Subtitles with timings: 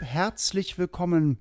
[0.00, 1.38] Herzlich willkommen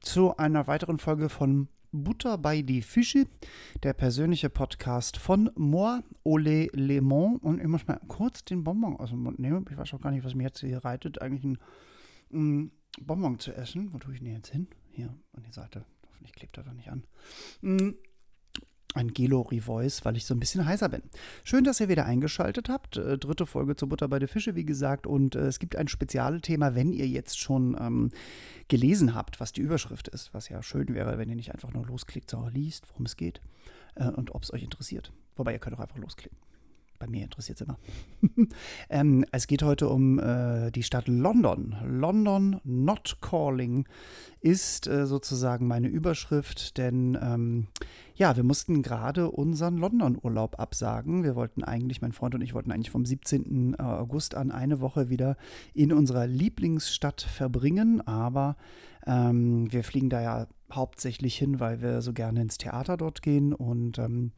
[0.00, 3.26] zu einer weiteren Folge von Butter bei die Fische,
[3.82, 7.40] der persönliche Podcast von Moi Ole Le Mans.
[7.42, 9.66] Und ich muss mal kurz den Bonbon aus dem Mund nehmen.
[9.70, 11.58] Ich weiß auch gar nicht, was mir jetzt hier reitet, eigentlich ein,
[12.32, 12.70] ein
[13.00, 13.92] Bonbon zu essen.
[13.92, 14.68] Wo tue ich den jetzt hin?
[14.94, 15.84] Hier an die Seite.
[16.06, 17.04] Hoffentlich klebt er da nicht an.
[17.60, 17.90] Mm
[18.94, 21.02] ein Gelori Voice, weil ich so ein bisschen heißer bin.
[21.42, 22.96] Schön, dass ihr wieder eingeschaltet habt.
[22.96, 25.06] Äh, dritte Folge zu Butter bei der Fische, wie gesagt.
[25.06, 28.10] Und äh, es gibt ein Spezialthema, wenn ihr jetzt schon ähm,
[28.68, 31.84] gelesen habt, was die Überschrift ist, was ja schön wäre, wenn ihr nicht einfach nur
[31.84, 33.40] losklickt, sondern liest, worum es geht
[33.96, 35.12] äh, und ob es euch interessiert.
[35.34, 36.38] Wobei ihr könnt auch einfach losklicken.
[36.98, 37.78] Bei mir interessiert es immer.
[38.88, 41.76] ähm, es geht heute um äh, die Stadt London.
[41.84, 43.86] London Not Calling
[44.40, 47.66] ist äh, sozusagen meine Überschrift, denn ähm,
[48.14, 51.24] ja, wir mussten gerade unseren London-Urlaub absagen.
[51.24, 53.74] Wir wollten eigentlich, mein Freund und ich wollten eigentlich vom 17.
[53.78, 55.36] Äh, August an eine Woche wieder
[55.72, 58.56] in unserer Lieblingsstadt verbringen, aber
[59.06, 63.52] ähm, wir fliegen da ja hauptsächlich hin, weil wir so gerne ins Theater dort gehen.
[63.52, 64.32] Und ähm,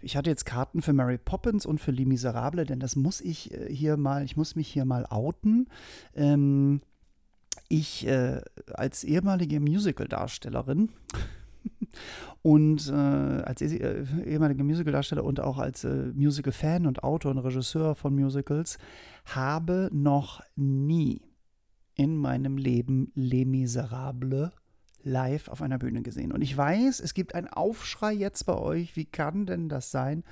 [0.00, 3.52] ich hatte jetzt Karten für Mary Poppins und für Les Miserables, denn das muss ich
[3.52, 5.68] äh, hier mal, ich muss mich hier mal outen.
[6.14, 6.80] Ähm,
[7.68, 8.40] ich äh,
[8.72, 10.90] als ehemalige Musical-Darstellerin
[12.42, 17.94] und äh, als äh, ehemaliger Musical-Darsteller und auch als äh, Musical-Fan und Autor und Regisseur
[17.94, 18.78] von Musicals
[19.26, 21.27] habe noch nie
[21.98, 24.52] in meinem Leben Les Miserables
[25.02, 26.32] live auf einer Bühne gesehen.
[26.32, 28.96] Und ich weiß, es gibt einen Aufschrei jetzt bei euch.
[28.96, 30.24] Wie kann denn das sein?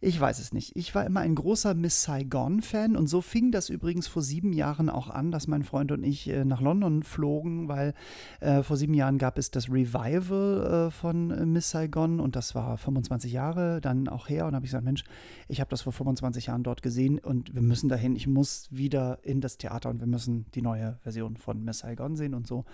[0.00, 0.76] Ich weiß es nicht.
[0.76, 4.90] Ich war immer ein großer Miss Saigon-Fan und so fing das übrigens vor sieben Jahren
[4.90, 7.94] auch an, dass mein Freund und ich äh, nach London flogen, weil
[8.38, 12.54] äh, vor sieben Jahren gab es das Revival äh, von äh, Miss Saigon und das
[12.54, 15.02] war 25 Jahre dann auch her und habe ich gesagt, Mensch,
[15.48, 18.14] ich habe das vor 25 Jahren dort gesehen und wir müssen dahin.
[18.14, 22.14] Ich muss wieder in das Theater und wir müssen die neue Version von Miss Saigon
[22.14, 22.64] sehen und so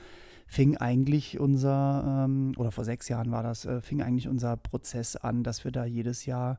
[0.47, 5.17] fing eigentlich unser, ähm, oder vor sechs Jahren war das, äh, fing eigentlich unser Prozess
[5.17, 6.59] an, dass wir da jedes Jahr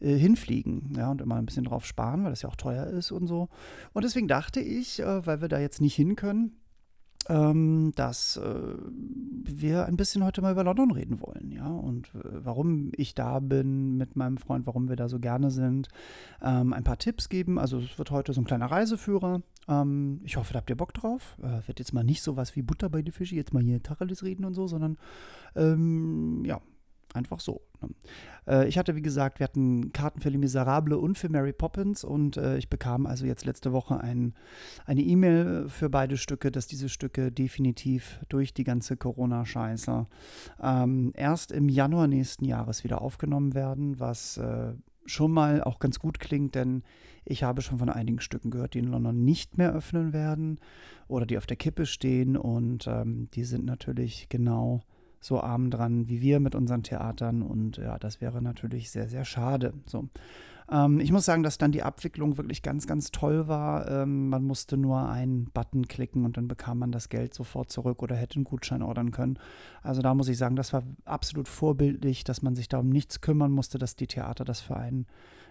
[0.00, 3.26] hinfliegen ja, und immer ein bisschen drauf sparen, weil das ja auch teuer ist und
[3.26, 3.48] so.
[3.92, 6.56] Und deswegen dachte ich, äh, weil wir da jetzt nicht hin können,
[7.28, 8.74] ähm, dass äh,
[9.44, 13.40] wir ein bisschen heute mal über London reden wollen, ja, und äh, warum ich da
[13.40, 15.88] bin mit meinem Freund, warum wir da so gerne sind,
[16.42, 17.58] ähm, ein paar Tipps geben.
[17.58, 19.42] Also es wird heute so ein kleiner Reiseführer.
[19.68, 21.36] Ähm, ich hoffe, da habt ihr Bock drauf.
[21.42, 23.82] Äh, wird jetzt mal nicht so was wie Butter bei die Fische, jetzt mal hier
[23.82, 24.96] Tacheles reden und so, sondern
[25.56, 26.60] ähm, ja,
[27.16, 27.62] Einfach so.
[27.80, 27.88] Ne?
[28.46, 32.04] Äh, ich hatte, wie gesagt, wir hatten Karten für Les Miserables und für Mary Poppins
[32.04, 34.34] und äh, ich bekam also jetzt letzte Woche ein,
[34.84, 40.06] eine E-Mail für beide Stücke, dass diese Stücke definitiv durch die ganze Corona-Scheiße
[40.62, 44.74] ähm, erst im Januar nächsten Jahres wieder aufgenommen werden, was äh,
[45.06, 46.82] schon mal auch ganz gut klingt, denn
[47.24, 50.60] ich habe schon von einigen Stücken gehört, die in London nicht mehr öffnen werden
[51.08, 54.82] oder die auf der Kippe stehen und ähm, die sind natürlich genau
[55.20, 59.24] so arm dran wie wir mit unseren Theatern und ja, das wäre natürlich sehr, sehr
[59.24, 59.72] schade.
[59.86, 60.08] So.
[60.70, 63.88] Ähm, ich muss sagen, dass dann die Abwicklung wirklich ganz, ganz toll war.
[63.88, 68.02] Ähm, man musste nur einen Button klicken und dann bekam man das Geld sofort zurück
[68.02, 69.38] oder hätte einen Gutschein ordern können.
[69.82, 73.20] Also da muss ich sagen, das war absolut vorbildlich, dass man sich da um nichts
[73.20, 75.06] kümmern musste, dass die Theater das für einen,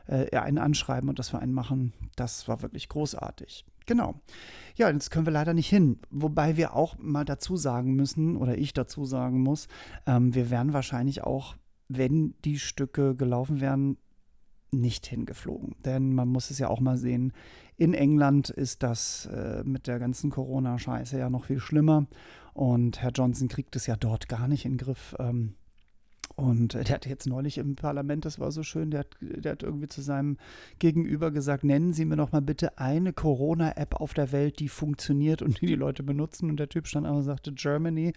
[0.07, 1.93] äh, einen anschreiben und das für einen machen.
[2.15, 3.65] Das war wirklich großartig.
[3.85, 4.16] Genau.
[4.75, 6.00] Ja, jetzt können wir leider nicht hin.
[6.09, 9.68] Wobei wir auch mal dazu sagen müssen, oder ich dazu sagen muss,
[10.06, 11.56] ähm, wir wären wahrscheinlich auch,
[11.88, 13.97] wenn die Stücke gelaufen wären,
[14.72, 15.75] nicht hingeflogen.
[15.85, 17.31] Denn man muss es ja auch mal sehen,
[17.78, 22.07] in England ist das äh, mit der ganzen Corona-Scheiße ja noch viel schlimmer.
[22.53, 25.16] Und Herr Johnson kriegt es ja dort gar nicht in den Griff.
[25.19, 25.56] Ähm,
[26.35, 29.63] und der hat jetzt neulich im Parlament, das war so schön, der hat, der hat
[29.63, 30.38] irgendwie zu seinem
[30.79, 35.41] Gegenüber gesagt, nennen Sie mir doch mal bitte eine Corona-App auf der Welt, die funktioniert
[35.41, 36.50] und die die Leute benutzen.
[36.50, 38.12] Und der Typ stand auch und sagte, Germany,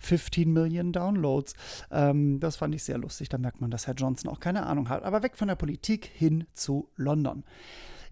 [0.00, 1.54] 15 Millionen Downloads.
[1.90, 3.30] Ähm, das fand ich sehr lustig.
[3.30, 5.02] Da merkt man, dass Herr Johnson auch keine Ahnung hat.
[5.02, 7.42] Aber weg von der Politik hin zu London.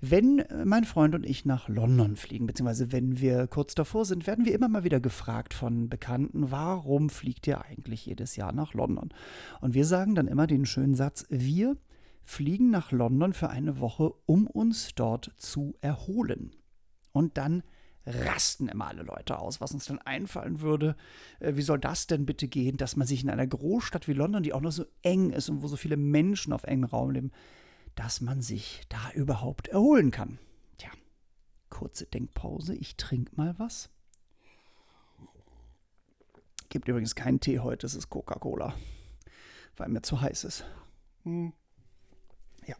[0.00, 4.26] Wenn äh, mein Freund und ich nach London fliegen, beziehungsweise wenn wir kurz davor sind,
[4.26, 8.72] werden wir immer mal wieder gefragt von Bekannten, warum fliegt ihr eigentlich jedes Jahr nach
[8.72, 9.10] London?
[9.60, 11.76] Und wir sagen dann immer den schönen Satz, wir
[12.22, 16.56] fliegen nach London für eine Woche, um uns dort zu erholen.
[17.12, 17.62] Und dann
[18.06, 20.96] rasten immer alle Leute aus, was uns dann einfallen würde.
[21.40, 24.42] Äh, wie soll das denn bitte gehen, dass man sich in einer Großstadt wie London,
[24.42, 27.32] die auch noch so eng ist und wo so viele Menschen auf engem Raum leben,
[28.00, 30.38] dass man sich da überhaupt erholen kann.
[30.78, 30.88] Tja,
[31.68, 33.90] kurze Denkpause, ich trinke mal was.
[36.70, 38.74] Gibt übrigens keinen Tee heute, es ist Coca-Cola,
[39.76, 40.64] weil mir zu heiß ist.
[41.24, 41.52] Hm.
[42.66, 42.76] Ja.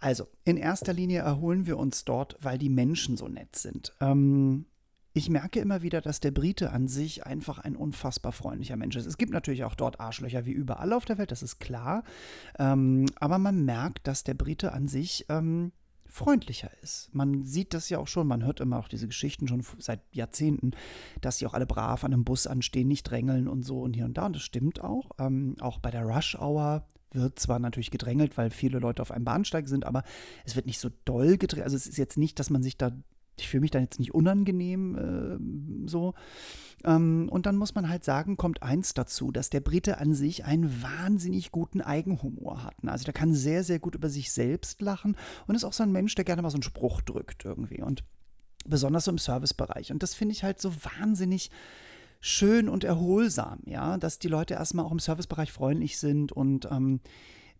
[0.00, 3.94] Also, in erster Linie erholen wir uns dort, weil die Menschen so nett sind.
[4.00, 4.66] Ähm,
[5.14, 9.06] ich merke immer wieder, dass der Brite an sich einfach ein unfassbar freundlicher Mensch ist.
[9.06, 12.04] Es gibt natürlich auch dort Arschlöcher wie überall auf der Welt, das ist klar.
[12.58, 15.72] Ähm, aber man merkt, dass der Brite an sich ähm,
[16.06, 17.08] freundlicher ist.
[17.14, 20.72] Man sieht das ja auch schon, man hört immer auch diese Geschichten schon seit Jahrzehnten,
[21.20, 24.04] dass sie auch alle brav an einem Bus anstehen, nicht drängeln und so und hier
[24.04, 24.26] und da.
[24.26, 25.10] Und das stimmt auch.
[25.18, 29.24] Ähm, auch bei der Rush Hour wird zwar natürlich gedrängelt, weil viele Leute auf einem
[29.24, 30.02] Bahnsteig sind, aber
[30.44, 31.64] es wird nicht so doll gedrängelt.
[31.64, 32.92] Also es ist jetzt nicht, dass man sich da
[33.38, 34.96] ich fühle mich dann jetzt nicht unangenehm
[35.84, 36.14] äh, so.
[36.84, 40.44] Ähm, und dann muss man halt sagen, kommt eins dazu, dass der Brite an sich
[40.44, 42.74] einen wahnsinnig guten Eigenhumor hat.
[42.86, 45.92] Also der kann sehr, sehr gut über sich selbst lachen und ist auch so ein
[45.92, 47.82] Mensch, der gerne mal so einen Spruch drückt irgendwie.
[47.82, 48.04] Und
[48.64, 49.92] besonders so im Servicebereich.
[49.92, 51.50] Und das finde ich halt so wahnsinnig
[52.20, 57.00] schön und erholsam, ja, dass die Leute erstmal auch im Servicebereich freundlich sind und ähm,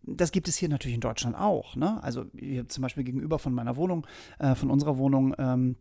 [0.03, 1.75] das gibt es hier natürlich in Deutschland auch.
[1.75, 2.01] Ne?
[2.03, 2.25] Also
[2.67, 4.05] zum Beispiel gegenüber von meiner Wohnung,
[4.39, 5.77] äh, von unserer Wohnung, ähm,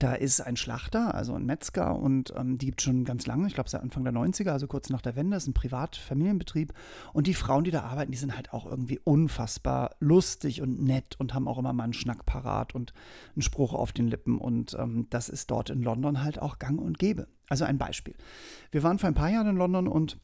[0.00, 3.46] da ist ein Schlachter, also ein Metzger und ähm, die gibt es schon ganz lange,
[3.46, 6.72] ich glaube seit Anfang der 90er, also kurz nach der Wende, ist ein Privatfamilienbetrieb.
[7.12, 11.16] Und die Frauen, die da arbeiten, die sind halt auch irgendwie unfassbar lustig und nett
[11.20, 12.94] und haben auch immer mal einen Schnack parat und
[13.34, 14.38] einen Spruch auf den Lippen.
[14.38, 17.28] Und ähm, das ist dort in London halt auch gang und gäbe.
[17.50, 18.14] Also ein Beispiel.
[18.70, 20.18] Wir waren vor ein paar Jahren in London und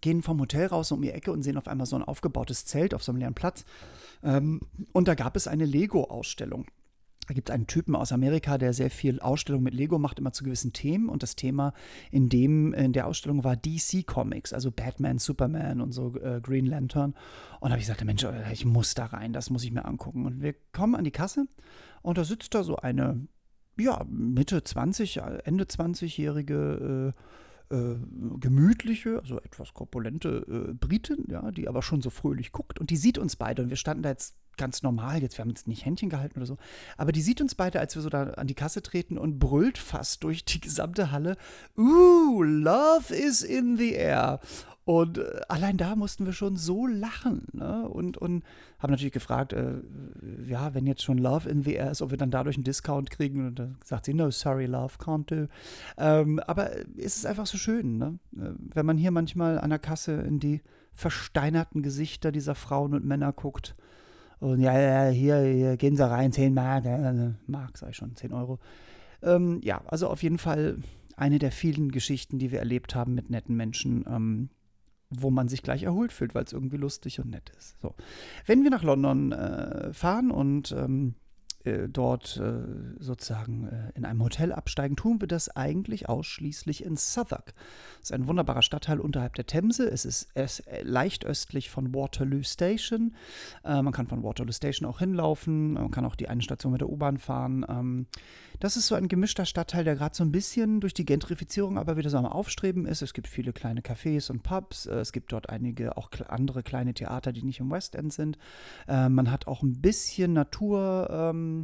[0.00, 2.94] gehen vom Hotel raus um die Ecke und sehen auf einmal so ein aufgebautes Zelt
[2.94, 3.64] auf so einem leeren Platz.
[4.22, 4.60] Ähm,
[4.92, 6.66] und da gab es eine Lego-Ausstellung.
[7.28, 10.32] Da gibt es einen Typen aus Amerika, der sehr viel Ausstellung mit Lego macht, immer
[10.32, 11.10] zu gewissen Themen.
[11.10, 11.74] Und das Thema
[12.10, 16.64] in, dem, in der Ausstellung war DC Comics, also Batman, Superman und so äh, Green
[16.64, 17.14] Lantern.
[17.60, 20.24] Und da habe ich gesagt, Mensch, ich muss da rein, das muss ich mir angucken.
[20.24, 21.46] Und wir kommen an die Kasse
[22.00, 23.26] und da sitzt da so eine,
[23.78, 27.20] ja, Mitte 20, Ende 20-jährige äh,
[27.70, 27.96] äh,
[28.40, 32.78] gemütliche, also etwas korpulente äh, Britin, ja, die aber schon so fröhlich guckt.
[32.78, 33.62] Und die sieht uns beide.
[33.62, 36.46] Und wir standen da jetzt ganz normal, jetzt wir haben jetzt nicht Händchen gehalten oder
[36.46, 36.58] so,
[36.96, 39.78] aber die sieht uns beide, als wir so da an die Kasse treten und brüllt
[39.78, 41.36] fast durch die gesamte Halle,
[41.76, 44.40] Ooh, love is in the air.
[44.88, 47.46] Und äh, allein da mussten wir schon so lachen.
[47.52, 47.86] Ne?
[47.86, 48.42] Und, und
[48.78, 49.82] haben natürlich gefragt, äh,
[50.46, 53.10] ja, wenn jetzt schon Love in the Air ist, ob wir dann dadurch einen Discount
[53.10, 53.48] kriegen.
[53.48, 55.48] Und dann sagt sie, no, sorry, Love, can't do.
[55.98, 58.18] Ähm, aber es ist einfach so schön, ne?
[58.34, 60.62] Äh, wenn man hier manchmal an der Kasse in die
[60.92, 63.76] versteinerten Gesichter dieser Frauen und Männer guckt.
[64.40, 68.32] Und ja, ja hier, hier gehen Sie rein, 10 Mark, äh, Mark, ich schon, 10
[68.32, 68.58] Euro.
[69.20, 70.78] Ähm, ja, also auf jeden Fall
[71.14, 74.06] eine der vielen Geschichten, die wir erlebt haben mit netten Menschen.
[74.08, 74.48] Ähm,
[75.10, 77.80] wo man sich gleich erholt fühlt, weil es irgendwie lustig und nett ist.
[77.80, 77.94] So.
[78.46, 81.14] Wenn wir nach London äh, fahren und ähm,
[81.68, 82.52] äh, dort äh,
[82.98, 87.54] sozusagen äh, in einem Hotel absteigen, tun wir das eigentlich ausschließlich in Southwark.
[88.00, 89.88] Das ist ein wunderbarer Stadtteil unterhalb der Themse.
[89.88, 93.14] Es ist es, äh, leicht östlich von Waterloo Station.
[93.64, 95.74] Äh, man kann von Waterloo Station auch hinlaufen.
[95.74, 97.66] Man kann auch die eine Station mit der U-Bahn fahren.
[97.68, 98.06] Ähm,
[98.60, 101.96] das ist so ein gemischter Stadtteil, der gerade so ein bisschen durch die Gentrifizierung aber
[101.96, 103.02] wieder so am Aufstreben ist.
[103.02, 104.86] Es gibt viele kleine Cafés und Pubs.
[104.86, 108.36] Es gibt dort einige auch andere kleine Theater, die nicht im West End sind.
[108.86, 111.08] Man hat auch ein bisschen Natur.
[111.10, 111.57] Ähm,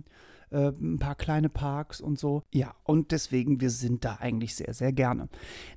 [0.55, 2.45] äh, ein paar kleine Parks und so.
[2.53, 5.29] Ja, und deswegen, wir sind da eigentlich sehr, sehr gerne.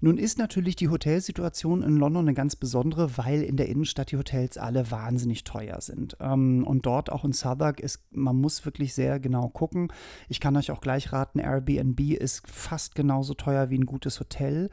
[0.02, 4.18] Nun ist natürlich die Hotelsituation in London eine ganz besondere, weil in der Innenstadt die
[4.18, 6.18] Hotels alle wahnsinnig teuer sind.
[6.20, 9.92] Ähm, und dort auch in Southwark ist, man muss wirklich sehr genau gucken.
[10.30, 14.70] Ich kann euch auch gleich raten, Airbnb ist fast genauso teuer wie ein gutes Hotel.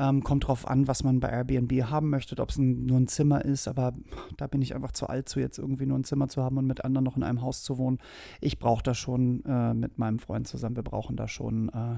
[0.00, 3.44] Ähm, kommt drauf an, was man bei Airbnb haben möchte, ob es nur ein Zimmer
[3.44, 3.94] ist, aber
[4.36, 6.68] da bin ich einfach zu alt zu, jetzt irgendwie nur ein Zimmer zu haben und
[6.68, 7.98] mit anderen noch in einem Haus zu wohnen.
[8.40, 10.76] Ich brauche das schon äh, mit meinem Freund zusammen.
[10.76, 11.96] Wir brauchen da schon äh,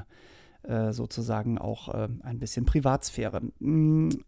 [0.62, 3.42] äh, sozusagen auch äh, ein bisschen Privatsphäre.
[3.61, 4.25] Hm,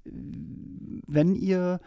[1.06, 1.80] wenn ihr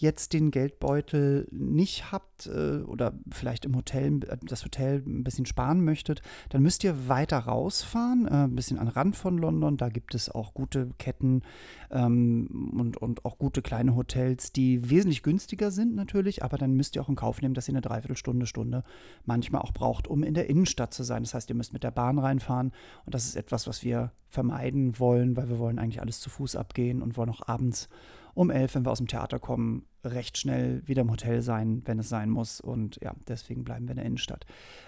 [0.00, 5.44] jetzt den Geldbeutel nicht habt äh, oder vielleicht im Hotel äh, das Hotel ein bisschen
[5.44, 9.76] sparen möchtet, dann müsst ihr weiter rausfahren, äh, ein bisschen an Rand von London.
[9.76, 11.42] Da gibt es auch gute Ketten
[11.90, 16.94] ähm, und, und auch gute kleine Hotels, die wesentlich günstiger sind natürlich, aber dann müsst
[16.94, 18.84] ihr auch in Kauf nehmen, dass ihr eine Dreiviertelstunde, Stunde
[19.26, 21.24] manchmal auch braucht, um in der Innenstadt zu sein.
[21.24, 22.72] Das heißt, ihr müsst mit der Bahn reinfahren
[23.04, 26.54] und das ist etwas, was wir vermeiden wollen, weil wir wollen eigentlich alles zu Fuß
[26.54, 27.88] abgehen und wollen auch abends
[28.38, 31.98] um elf, wenn wir aus dem Theater kommen, recht schnell wieder im Hotel sein, wenn
[31.98, 32.60] es sein muss.
[32.60, 34.46] Und ja, deswegen bleiben wir in der Innenstadt.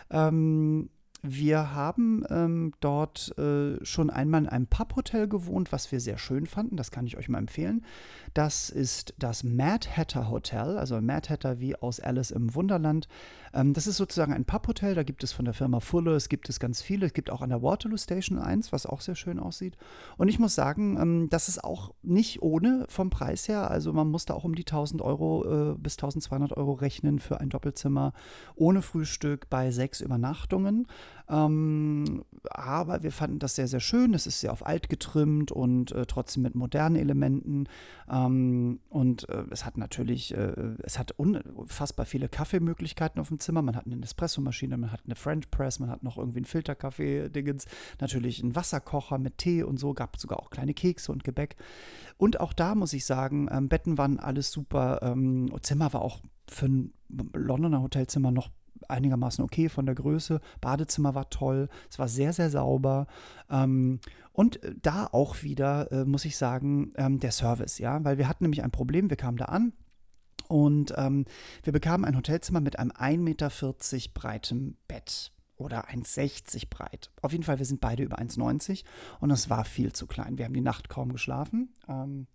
[0.08, 0.88] Ähm,
[1.22, 6.46] wir haben ähm, dort äh, schon einmal in einem Pub-Hotel gewohnt, was wir sehr schön
[6.46, 6.76] fanden.
[6.76, 7.84] Das kann ich euch mal empfehlen.
[8.32, 13.06] Das ist das Mad Hatter Hotel, also Mad Hatter wie aus Alice im Wunderland.
[13.52, 14.94] Ähm, das ist sozusagen ein Pub-Hotel.
[14.94, 17.06] Da gibt es von der Firma Fuller, es gibt es ganz viele.
[17.06, 19.76] Es gibt auch an der Waterloo Station eins, was auch sehr schön aussieht.
[20.16, 23.70] Und ich muss sagen, ähm, das ist auch nicht ohne vom Preis her.
[23.70, 27.40] Also man muss da auch um die 1000 Euro äh, bis 1200 Euro rechnen für
[27.40, 28.12] ein Doppelzimmer
[28.54, 30.86] ohne Frühstück bei sechs Übernachtungen.
[31.30, 34.14] Ähm, aber wir fanden das sehr, sehr schön.
[34.14, 37.68] Es ist sehr auf alt getrimmt und äh, trotzdem mit modernen Elementen.
[38.10, 43.62] Ähm, und äh, es hat natürlich, äh, es hat unfassbar viele Kaffeemöglichkeiten auf dem Zimmer.
[43.62, 47.66] Man hat eine Espressomaschine, man hat eine French Press, man hat noch irgendwie einen Filterkaffee-Dingens,
[48.00, 51.56] natürlich einen Wasserkocher mit Tee und so, gab sogar auch kleine Kekse und Gebäck.
[52.16, 55.00] Und auch da muss ich sagen, ähm, Betten waren alles super.
[55.02, 58.50] Ähm, Zimmer war auch für ein Londoner Hotelzimmer noch
[58.88, 60.40] einigermaßen okay von der Größe.
[60.60, 63.06] Badezimmer war toll, es war sehr, sehr sauber.
[63.50, 64.00] Ähm,
[64.32, 68.28] und äh, da auch wieder, äh, muss ich sagen, ähm, der Service, ja, weil wir
[68.28, 69.72] hatten nämlich ein Problem, wir kamen da an.
[70.48, 71.26] Und ähm,
[71.62, 73.50] wir bekamen ein Hotelzimmer mit einem 1,40 Meter
[74.12, 77.10] breitem Bett oder 1,60 breit.
[77.22, 78.84] Auf jeden Fall, wir sind beide über 1,90
[79.20, 80.38] und es war viel zu klein.
[80.38, 81.72] Wir haben die Nacht kaum geschlafen.
[81.88, 82.26] Ähm,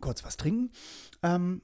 [0.00, 0.70] kurz was trinken.
[1.22, 1.62] Ähm,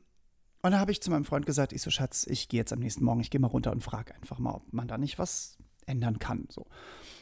[0.62, 2.78] und da habe ich zu meinem Freund gesagt, ich so, Schatz, ich gehe jetzt am
[2.78, 5.58] nächsten Morgen, ich gehe mal runter und frage einfach mal, ob man da nicht was
[5.86, 6.46] ändern kann.
[6.48, 6.66] So.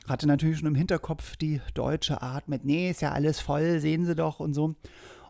[0.06, 4.04] Hatte natürlich schon im Hinterkopf die deutsche Art mit, nee, ist ja alles voll, sehen
[4.04, 4.75] Sie doch und so.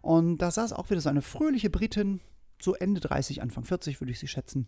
[0.02, 2.20] Und da saß auch wieder so eine fröhliche Britin,
[2.60, 4.66] so Ende 30, Anfang 40 würde ich sie schätzen.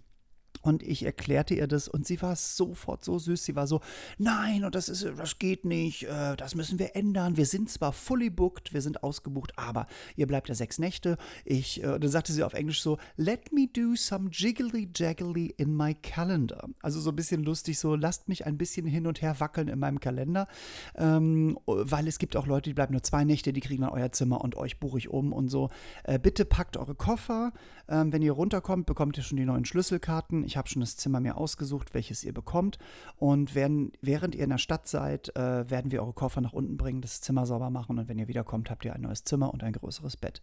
[0.60, 3.44] Und ich erklärte ihr das und sie war sofort so süß.
[3.44, 3.80] Sie war so,
[4.18, 7.36] nein, und das ist, das geht nicht, äh, das müssen wir ändern.
[7.36, 11.16] Wir sind zwar fully booked, wir sind ausgebucht, aber ihr bleibt ja sechs Nächte.
[11.44, 15.76] Ich, äh, dann sagte sie auf Englisch so, let me do some jiggly jaggly in
[15.76, 16.68] my calendar.
[16.80, 19.80] Also so ein bisschen lustig, so lasst mich ein bisschen hin und her wackeln in
[19.80, 20.46] meinem Kalender,
[20.94, 24.12] ähm, weil es gibt auch Leute, die bleiben nur zwei Nächte, die kriegen dann euer
[24.12, 25.70] Zimmer und euch buche ich um und so.
[26.04, 27.52] Äh, bitte packt eure Koffer.
[27.88, 30.41] Ähm, wenn ihr runterkommt, bekommt ihr schon die neuen Schlüsselkarten.
[30.44, 32.78] Ich habe schon das Zimmer mir ausgesucht, welches ihr bekommt.
[33.16, 36.76] Und wenn, während ihr in der Stadt seid, äh, werden wir eure Koffer nach unten
[36.76, 37.98] bringen, das Zimmer sauber machen.
[37.98, 40.42] Und wenn ihr wiederkommt, habt ihr ein neues Zimmer und ein größeres Bett.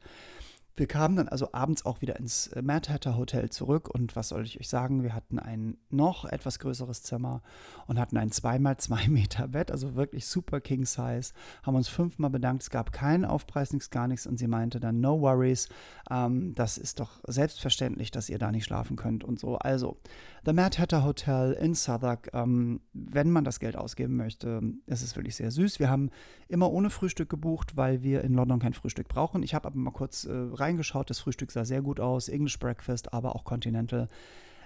[0.75, 4.29] Wir kamen dann also abends auch wieder ins äh, Mad Hatter Hotel zurück und was
[4.29, 7.41] soll ich euch sagen, wir hatten ein noch etwas größeres Zimmer
[7.87, 11.33] und hatten ein 2x2 Meter Bett, also wirklich super King Size,
[11.63, 15.01] haben uns fünfmal bedankt, es gab keinen Aufpreis, nichts, gar nichts und sie meinte dann,
[15.01, 15.67] no worries,
[16.09, 19.57] ähm, das ist doch selbstverständlich, dass ihr da nicht schlafen könnt und so.
[19.57, 19.97] Also,
[20.45, 25.15] The Mad Hatter Hotel in Southwark, ähm, wenn man das Geld ausgeben möchte, ist es
[25.15, 25.79] wirklich sehr süß.
[25.79, 26.11] Wir haben
[26.47, 29.43] immer ohne Frühstück gebucht, weil wir in London kein Frühstück brauchen.
[29.43, 30.31] Ich habe aber mal kurz äh,
[30.69, 34.07] reingeschaut, das Frühstück sah sehr gut aus, English Breakfast, aber auch Continental.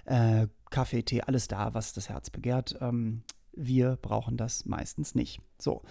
[0.04, 2.76] Äh, Kaffee, Tee, alles da, was das Herz begehrt.
[2.80, 5.40] Ähm, wir brauchen das meistens nicht.
[5.58, 5.82] So,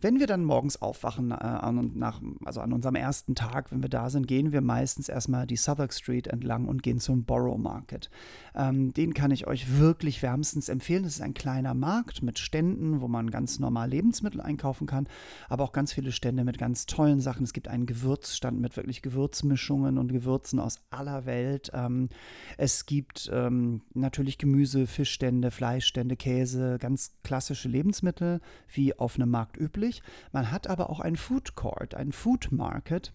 [0.00, 3.88] wenn wir dann morgens aufwachen, äh, an, nach, also an unserem ersten Tag, wenn wir
[3.88, 8.08] da sind, gehen wir meistens erstmal die Southwark Street entlang und gehen zum Borough Market.
[8.54, 11.02] Ähm, den kann ich euch wirklich wärmstens empfehlen.
[11.02, 15.08] Das ist ein kleiner Markt mit Ständen, wo man ganz normal Lebensmittel einkaufen kann,
[15.48, 17.42] aber auch ganz viele Stände mit ganz tollen Sachen.
[17.42, 21.70] Es gibt einen Gewürzstand mit wirklich Gewürzmischungen und Gewürzen aus aller Welt.
[21.74, 22.08] Ähm,
[22.56, 29.56] es gibt ähm, natürlich Gemüse, Fischstände, Fleischstände, Käse, ganz klassische Lebensmittel wie auf einem Markt
[29.56, 30.02] üblich.
[30.32, 33.12] Man hat aber auch einen Food Court, einen Food Market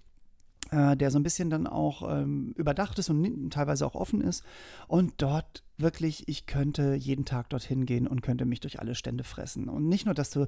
[0.71, 4.43] äh, der so ein bisschen dann auch ähm, überdacht ist und teilweise auch offen ist.
[4.87, 9.23] Und dort wirklich, ich könnte jeden Tag dorthin gehen und könnte mich durch alle Stände
[9.23, 9.69] fressen.
[9.69, 10.47] Und nicht nur, dass du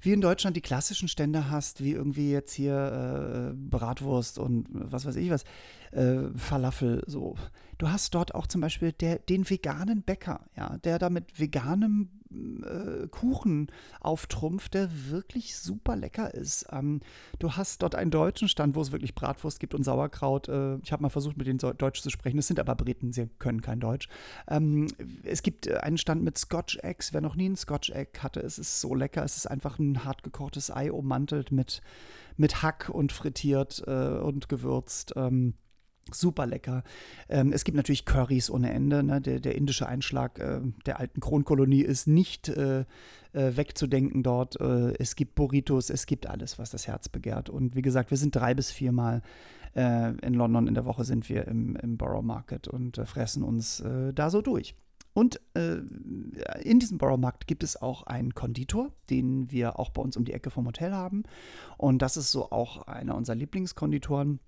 [0.00, 5.04] wie in Deutschland die klassischen Stände hast, wie irgendwie jetzt hier äh, Bratwurst und was
[5.04, 5.44] weiß ich was,
[5.92, 7.36] äh, Falafel, so.
[7.78, 12.08] Du hast dort auch zum Beispiel der, den veganen Bäcker, ja, der da mit veganem
[12.30, 13.68] äh, Kuchen
[14.00, 16.66] auftrumpft, der wirklich super lecker ist.
[16.70, 17.00] Ähm,
[17.38, 20.48] du hast dort einen deutschen Stand, wo es wirklich Bratwurst gibt und Sauerkraut.
[20.48, 22.36] Äh, ich habe mal versucht, mit denen Deutsch zu sprechen.
[22.36, 24.08] Das sind aber Briten, sie können kein Deutsch.
[24.48, 24.67] Ähm,
[25.24, 27.12] es gibt einen Stand mit Scotch Eggs.
[27.12, 29.24] Wer noch nie ein Scotch Egg hatte, es ist so lecker.
[29.24, 31.82] Es ist einfach ein hart gekochtes Ei ummantelt mit,
[32.36, 35.12] mit Hack und frittiert äh, und gewürzt.
[35.16, 35.54] Ähm,
[36.10, 36.84] Super lecker.
[37.28, 39.02] Ähm, es gibt natürlich Currys ohne Ende.
[39.02, 39.20] Ne?
[39.20, 42.80] Der, der, indische Einschlag äh, der alten Kronkolonie ist nicht äh,
[43.32, 44.58] äh, wegzudenken dort.
[44.60, 47.50] Äh, es gibt Burritos, es gibt alles, was das Herz begehrt.
[47.50, 49.22] Und wie gesagt, wir sind drei bis viermal
[49.78, 53.42] äh, in London in der Woche sind wir im, im Borough Market und äh, fressen
[53.42, 53.82] uns
[54.14, 54.74] da so durch.
[55.14, 60.16] Und in diesem Borough Markt gibt es auch einen Konditor, den wir auch bei uns
[60.16, 61.24] um die Ecke vom Hotel haben.
[61.76, 64.38] Und das ist so auch einer unserer Lieblingskonditoren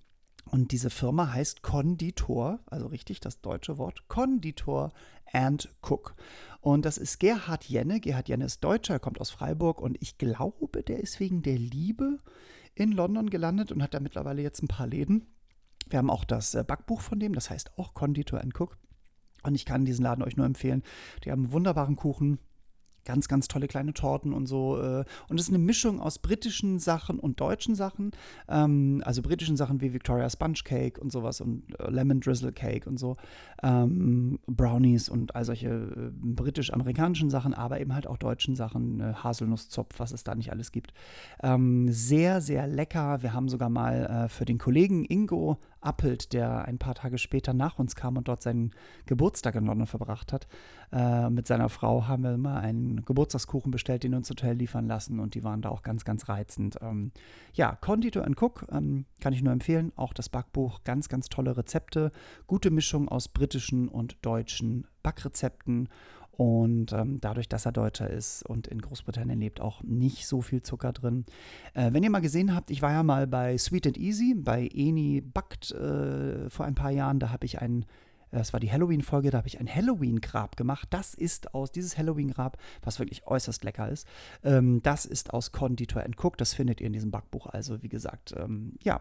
[0.50, 4.92] Und diese Firma heißt Konditor, also richtig das deutsche Wort, Konditor
[5.32, 6.14] and Cook.
[6.60, 8.00] Und das ist Gerhard Jenne.
[8.00, 11.58] Gerhard Jenne ist Deutscher, er kommt aus Freiburg und ich glaube, der ist wegen der
[11.58, 12.18] Liebe
[12.74, 15.26] in London gelandet und hat da mittlerweile jetzt ein paar Läden.
[15.88, 18.78] Wir haben auch das äh, Backbuch von dem, das heißt auch Konditor and Cook.
[19.42, 20.82] Und ich kann diesen Laden euch nur empfehlen.
[21.24, 22.38] Die haben wunderbaren Kuchen,
[23.04, 24.78] ganz, ganz tolle kleine Torten und so.
[24.80, 28.12] Äh, und es ist eine Mischung aus britischen Sachen und deutschen Sachen.
[28.48, 32.88] Ähm, also britischen Sachen wie Victoria Sponge Cake und sowas und äh, Lemon Drizzle Cake
[32.88, 33.16] und so.
[33.62, 39.98] Ähm, Brownies und all solche äh, britisch-amerikanischen Sachen, aber eben halt auch deutschen Sachen, Haselnusszopf,
[39.98, 40.92] was es da nicht alles gibt.
[41.42, 43.22] Ähm, sehr, sehr lecker.
[43.22, 47.78] Wir haben sogar mal für den Kollegen Ingo Appelt, der ein paar Tage später nach
[47.78, 48.72] uns kam und dort seinen
[49.06, 50.46] Geburtstag in London verbracht hat.
[50.92, 55.20] Äh, mit seiner Frau haben wir immer einen Geburtstagskuchen bestellt, den ins Hotel liefern lassen
[55.20, 56.76] und die waren da auch ganz, ganz reizend.
[56.82, 57.12] Ähm,
[57.54, 59.92] ja, Conditor Cook ähm, kann ich nur empfehlen.
[59.96, 62.10] Auch das Backbuch, ganz, ganz tolle Rezepte.
[62.46, 65.88] Gute Mischung aus britischen und deutschen Backrezepten.
[66.32, 70.62] Und ähm, dadurch, dass er Deutscher ist und in Großbritannien lebt, auch nicht so viel
[70.62, 71.24] Zucker drin.
[71.74, 74.66] Äh, wenn ihr mal gesehen habt, ich war ja mal bei Sweet and Easy, bei
[74.72, 77.84] Eni Backt äh, vor ein paar Jahren, da habe ich einen
[78.30, 80.88] das war die Halloween-Folge, da habe ich ein Halloween-Grab gemacht.
[80.90, 84.06] Das ist aus, dieses Halloween-Grab, was wirklich äußerst lecker ist,
[84.44, 86.36] ähm, das ist aus Conditor Cook.
[86.36, 87.46] Das findet ihr in diesem Backbuch.
[87.46, 89.00] Also, wie gesagt, ähm, ja,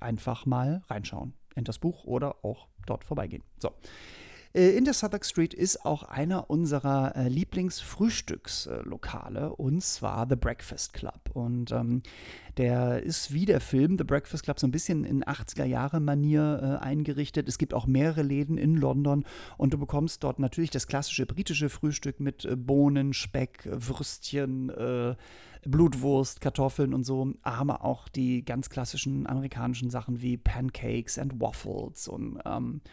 [0.00, 3.42] einfach mal reinschauen in das Buch oder auch dort vorbeigehen.
[3.58, 3.70] So.
[4.54, 10.92] Äh, in der Southwark Street ist auch einer unserer äh, Lieblingsfrühstückslokale und zwar The Breakfast
[10.92, 11.30] Club.
[11.32, 12.02] Und ähm,
[12.58, 17.48] der ist wie der Film The Breakfast Club so ein bisschen in 80er-Jahre-Manier äh, eingerichtet.
[17.48, 19.24] Es gibt auch mehrere Läden in London
[19.56, 25.14] und du bekommst dort natürlich das klassische britische Frühstück mit äh, Bohnen, Speck, Würstchen, äh,
[25.64, 32.08] Blutwurst, Kartoffeln und so, aber auch die ganz klassischen amerikanischen Sachen wie Pancakes and Waffles
[32.08, 32.88] und ähm, äh,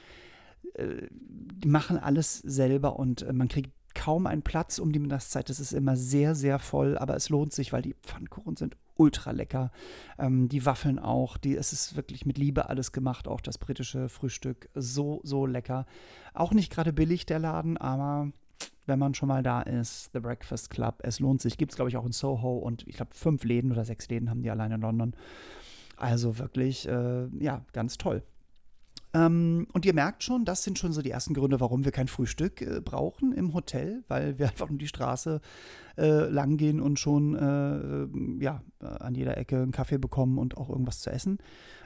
[0.77, 5.49] die machen alles selber und äh, man kriegt kaum einen Platz um die Mittagszeit.
[5.49, 9.31] Das ist immer sehr, sehr voll, aber es lohnt sich, weil die Pfannkuchen sind ultra
[9.31, 9.71] lecker.
[10.17, 11.37] Ähm, die Waffeln auch.
[11.37, 14.69] Die, es ist wirklich mit Liebe alles gemacht, auch das britische Frühstück.
[14.75, 15.85] So, so lecker.
[16.33, 18.31] Auch nicht gerade billig, der Laden, aber
[18.85, 21.57] wenn man schon mal da ist, The Breakfast Club, es lohnt sich.
[21.57, 24.29] Gibt es, glaube ich, auch in Soho und ich glaube, fünf Läden oder sechs Läden
[24.29, 25.13] haben die allein in London.
[25.95, 28.23] Also wirklich, äh, ja, ganz toll.
[29.13, 32.07] Ähm, und ihr merkt schon, das sind schon so die ersten Gründe, warum wir kein
[32.07, 35.41] Frühstück äh, brauchen im Hotel, weil wir einfach nur die Straße
[35.97, 40.57] äh, lang gehen und schon äh, ja, äh, an jeder Ecke einen Kaffee bekommen und
[40.57, 41.39] auch irgendwas zu essen.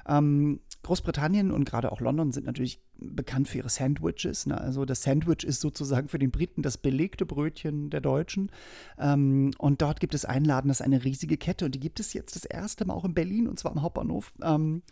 [0.06, 4.46] Ähm, Großbritannien und gerade auch London sind natürlich bekannt für ihre Sandwiches.
[4.46, 4.60] Ne?
[4.60, 8.52] Also das Sandwich ist sozusagen für den Briten das belegte Brötchen der Deutschen.
[8.98, 12.14] Ähm, und dort gibt es einen das ist eine riesige Kette und die gibt es
[12.14, 14.34] jetzt das erste Mal auch in Berlin und zwar am Hauptbahnhof.
[14.42, 14.84] Ähm,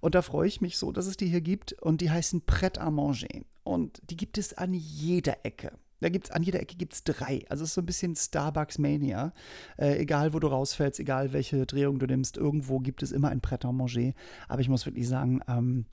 [0.00, 2.80] und da freue ich mich so, dass es die hier gibt und die heißen Pret
[2.80, 3.44] à Manger.
[3.64, 5.72] Und die gibt es an jeder Ecke.
[6.00, 7.44] Da gibt's an jeder Ecke gibt es drei.
[7.48, 9.32] Also es ist so ein bisschen Starbucks Mania.
[9.78, 13.40] Äh, egal wo du rausfällst, egal welche Drehung du nimmst, irgendwo gibt es immer ein
[13.40, 14.12] Pret à Manger.
[14.48, 15.86] Aber ich muss wirklich sagen, ähm,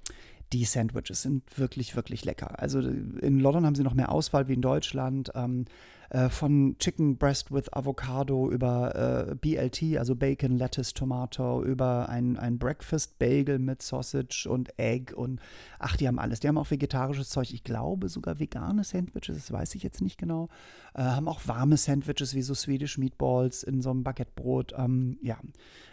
[0.54, 2.60] die Sandwiches sind wirklich, wirklich lecker.
[2.60, 5.32] Also in London haben sie noch mehr Auswahl wie in Deutschland.
[5.36, 5.66] Ähm,
[6.13, 12.38] äh, von Chicken Breast with Avocado über äh, BLT, also Bacon, Lettuce, Tomato, über ein,
[12.38, 15.39] ein Breakfast Bagel mit Sausage und Egg und
[15.80, 16.39] ach, die haben alles.
[16.39, 17.52] Die haben auch vegetarisches Zeug.
[17.52, 20.50] Ich glaube sogar vegane Sandwiches, das weiß ich jetzt nicht genau.
[20.94, 24.74] Äh, haben auch warme Sandwiches wie so Swedish Meatballs in so einem Baguettebrot.
[24.78, 25.39] Ähm, ja,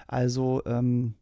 [0.07, 1.15] also ähm,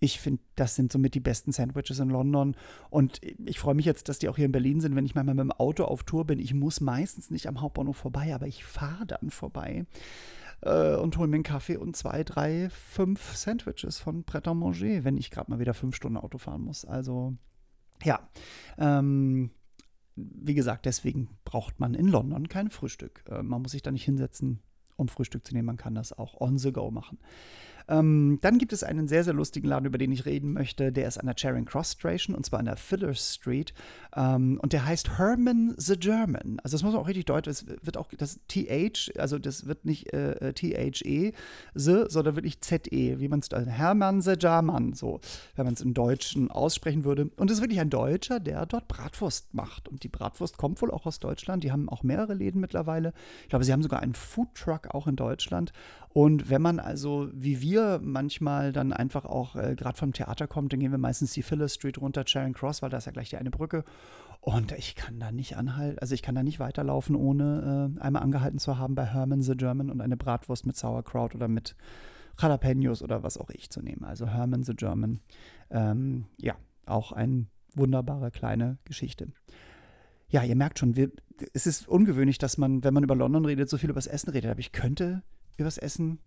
[0.00, 2.56] ich finde, das sind somit die besten Sandwiches in London.
[2.88, 5.24] Und ich freue mich jetzt, dass die auch hier in Berlin sind, wenn ich mal
[5.24, 6.38] mit dem Auto auf Tour bin.
[6.38, 9.84] Ich muss meistens nicht am Hauptbahnhof vorbei, aber ich fahre dann vorbei
[10.62, 15.04] äh, und hole mir einen Kaffee und zwei, drei, fünf Sandwiches von Pret à Manger,
[15.04, 16.86] wenn ich gerade mal wieder fünf Stunden Auto fahren muss.
[16.86, 17.34] Also,
[18.02, 18.28] ja.
[18.78, 19.50] Ähm,
[20.16, 23.24] wie gesagt, deswegen braucht man in London kein Frühstück.
[23.28, 24.60] Äh, man muss sich da nicht hinsetzen,
[24.96, 25.66] um Frühstück zu nehmen.
[25.66, 27.18] Man kann das auch on the go machen.
[27.90, 30.92] Ähm, dann gibt es einen sehr, sehr lustigen Laden, über den ich reden möchte.
[30.92, 33.74] Der ist an der Charing Cross Station und zwar an der Filler Street.
[34.16, 36.60] Ähm, und der heißt Herman the German.
[36.62, 39.84] Also das muss man auch richtig deutlich, es wird auch das TH, also das wird
[39.84, 41.32] nicht äh, THE,
[41.74, 45.20] the, sondern wirklich ZE, wie man es, also Herman the German, so,
[45.56, 47.30] wenn man es im Deutschen aussprechen würde.
[47.36, 49.88] Und es ist wirklich ein Deutscher, der dort Bratwurst macht.
[49.88, 51.64] Und die Bratwurst kommt wohl auch aus Deutschland.
[51.64, 53.12] Die haben auch mehrere Läden mittlerweile.
[53.42, 55.72] Ich glaube, sie haben sogar einen Foodtruck auch in Deutschland.
[56.12, 60.72] Und wenn man also, wie wir manchmal dann einfach auch äh, gerade vom Theater kommt,
[60.72, 63.30] dann gehen wir meistens die Phyllis Street runter, Charing Cross, weil da ist ja gleich
[63.30, 63.84] die eine Brücke.
[64.40, 68.22] Und ich kann da nicht anhalten, also ich kann da nicht weiterlaufen, ohne äh, einmal
[68.22, 71.76] angehalten zu haben bei Herman the German und eine Bratwurst mit Sauerkraut oder mit
[72.38, 74.04] Jalapenos oder was auch ich zu nehmen.
[74.04, 75.20] Also Herman the German.
[75.70, 79.28] Ähm, ja, auch eine wunderbare kleine Geschichte.
[80.28, 81.10] Ja, ihr merkt schon, wir,
[81.52, 84.30] es ist ungewöhnlich, dass man, wenn man über London redet, so viel über das Essen
[84.30, 84.50] redet.
[84.50, 85.22] Aber ich könnte
[85.56, 86.18] über das Essen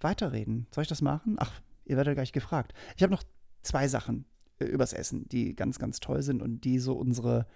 [0.00, 0.66] weiterreden.
[0.70, 1.36] Soll ich das machen?
[1.38, 2.72] Ach, ihr werdet gleich gefragt.
[2.96, 3.22] Ich habe noch
[3.62, 4.26] zwei Sachen
[4.58, 7.46] äh, übers Essen, die ganz, ganz toll sind und die so unsere,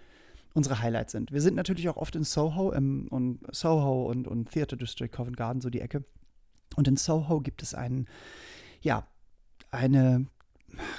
[0.55, 1.33] unsere Highlights sind.
[1.33, 5.37] Wir sind natürlich auch oft in Soho im, und Soho und, und Theatre District, Covent
[5.37, 6.05] Garden, so die Ecke.
[6.77, 8.07] Und in Soho gibt es einen,
[8.81, 9.07] ja,
[9.71, 10.27] eine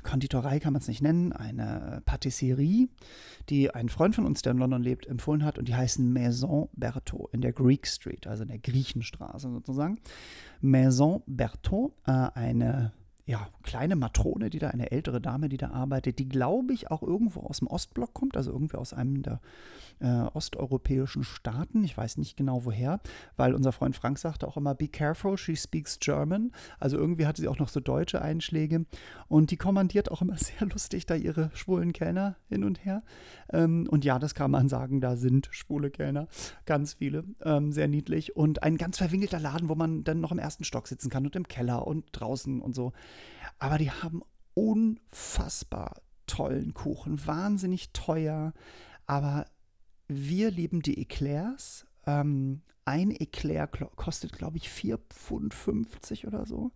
[0.03, 2.89] Konditorei kann man es nicht nennen, eine Patisserie,
[3.49, 6.69] die ein Freund von uns, der in London lebt, empfohlen hat und die heißen Maison
[6.73, 9.99] Berthaud in der Greek Street, also in der Griechenstraße sozusagen.
[10.62, 12.93] Maison Berthaud, äh, eine
[13.30, 17.04] ja, kleine Matrone, die da, eine ältere Dame, die da arbeitet, die glaube ich auch
[17.04, 19.39] irgendwo aus dem Ostblock kommt, also irgendwie aus einem der
[20.00, 21.84] äh, osteuropäischen Staaten.
[21.84, 23.00] Ich weiß nicht genau woher,
[23.38, 26.52] weil unser Freund Frank sagte auch immer, be careful, she speaks German.
[26.80, 28.86] Also irgendwie hatte sie auch noch so deutsche Einschläge.
[29.28, 33.04] Und die kommandiert auch immer sehr lustig da ihre schwulen Kellner hin und her.
[33.52, 36.28] Ähm, und ja, das kann man sagen, da sind schwule Kellner,
[36.65, 38.36] ganz viele, ähm, sehr niedlich.
[38.36, 41.36] Und ein ganz verwinkelter Laden, wo man dann noch im ersten Stock sitzen kann und
[41.36, 42.94] im Keller und draußen und so.
[43.58, 44.21] Aber die haben
[44.53, 48.53] unfassbar tollen Kuchen, wahnsinnig teuer,
[49.05, 49.45] aber
[50.08, 51.86] wir lieben die Eclairs.
[52.05, 55.89] Ähm, ein Eclair kostet, glaube ich, 4,50 Pfund
[56.25, 56.71] oder so.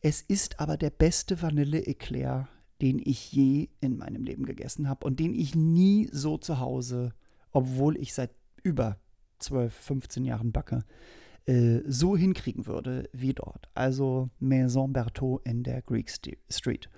[0.00, 2.48] Es ist aber der beste Vanille-Eclair,
[2.80, 7.14] den ich je in meinem Leben gegessen habe und den ich nie so zu Hause,
[7.52, 8.30] obwohl ich seit
[8.62, 8.98] über
[9.38, 10.84] 12, 15 Jahren backe,
[11.46, 13.68] äh, so hinkriegen würde wie dort.
[13.74, 16.88] Also Maison Berthaud in der Greek Street.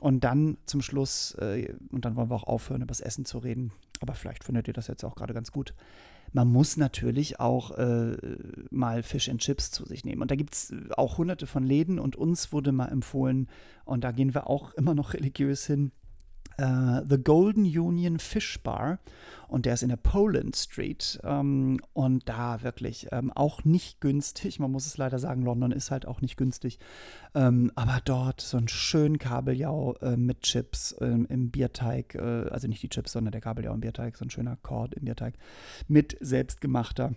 [0.00, 3.38] Und dann zum Schluss, äh, und dann wollen wir auch aufhören, über das Essen zu
[3.38, 5.74] reden, aber vielleicht findet ihr das jetzt auch gerade ganz gut.
[6.32, 8.16] Man muss natürlich auch äh,
[8.70, 10.20] mal Fish and Chips zu sich nehmen.
[10.20, 13.48] Und da gibt es auch hunderte von Läden und uns wurde mal empfohlen,
[13.84, 15.92] und da gehen wir auch immer noch religiös hin,
[16.60, 18.98] Uh, The Golden Union Fish Bar
[19.48, 24.58] und der ist in der Poland Street ähm, und da wirklich ähm, auch nicht günstig.
[24.58, 26.78] Man muss es leider sagen, London ist halt auch nicht günstig.
[27.34, 32.68] Ähm, aber dort so ein schön Kabeljau äh, mit Chips ähm, im Bierteig, äh, also
[32.68, 35.34] nicht die Chips, sondern der Kabeljau im Bierteig, so ein schöner Kord im Bierteig
[35.86, 37.12] mit selbstgemachter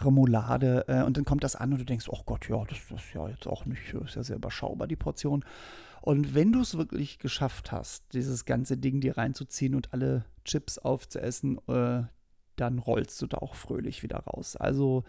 [0.00, 3.04] Remoulade äh, und dann kommt das an und du denkst, oh Gott, ja, das, das
[3.04, 5.44] ist ja jetzt auch nicht, ist ja sehr überschaubar, die Portion.
[6.02, 10.78] Und wenn du es wirklich geschafft hast, dieses ganze Ding dir reinzuziehen und alle Chips
[10.78, 12.02] aufzuessen, äh,
[12.56, 14.56] dann rollst du da auch fröhlich wieder raus.
[14.56, 15.04] Also,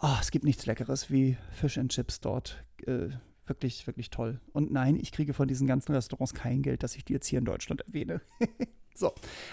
[0.00, 2.62] oh, es gibt nichts Leckeres wie Fish and Chips dort.
[2.86, 3.08] Äh,
[3.46, 4.40] wirklich, wirklich toll.
[4.52, 7.40] Und nein, ich kriege von diesen ganzen Restaurants kein Geld, das ich dir jetzt hier
[7.40, 8.20] in Deutschland erwähne.
[8.94, 9.12] so,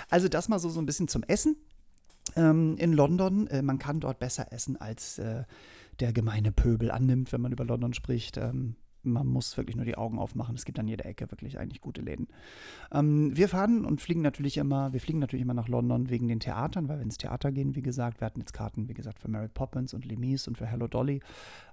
[0.10, 1.56] also das mal so, so ein bisschen zum Essen
[2.36, 3.48] ähm, in London.
[3.48, 5.44] Äh, man kann dort besser essen, als äh,
[6.00, 8.38] der gemeine Pöbel annimmt, wenn man über London spricht.
[8.38, 8.76] Ähm,
[9.12, 10.56] man muss wirklich nur die Augen aufmachen.
[10.56, 12.28] Es gibt an jeder Ecke wirklich eigentlich gute Läden.
[12.91, 16.39] Ähm, wir fahren und fliegen natürlich immer, wir fliegen natürlich immer nach London wegen den
[16.39, 18.22] Theatern, weil wir ins Theater gehen, wie gesagt.
[18.22, 21.22] Wir hatten jetzt Karten, wie gesagt, für Mary Poppins und Lemise und für Hello Dolly.